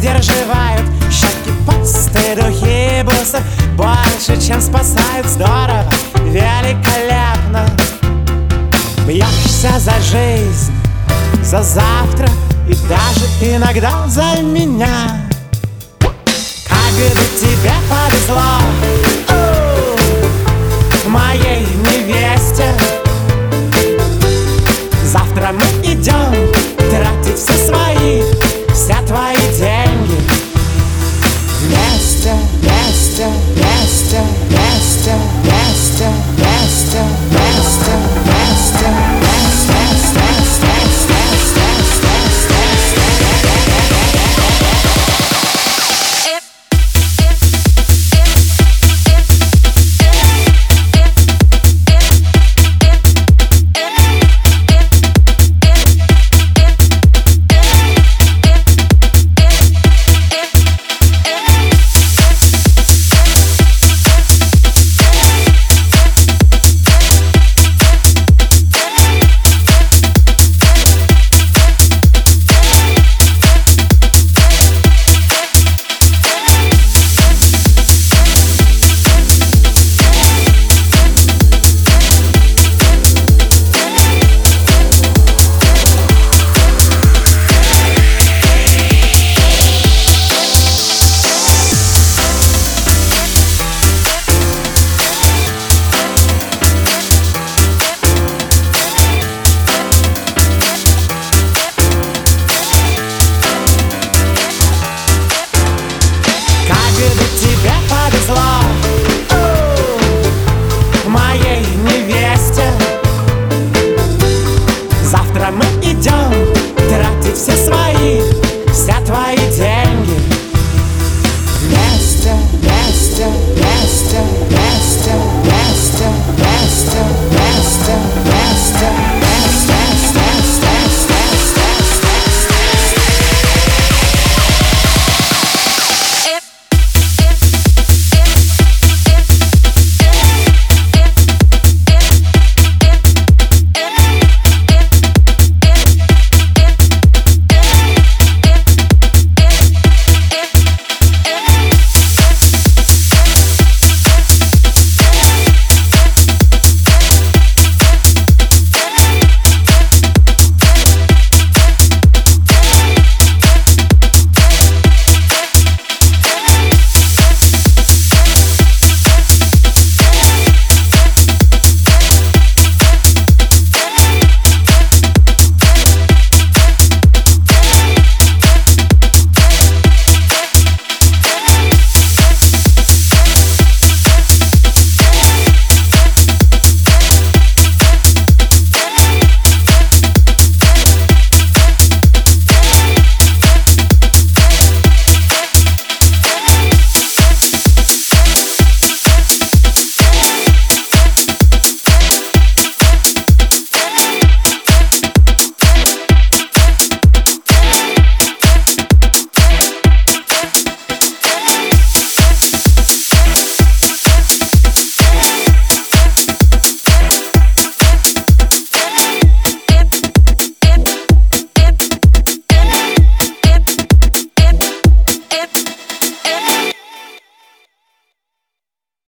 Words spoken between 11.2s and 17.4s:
за завтра И даже иногда за меня. Как бы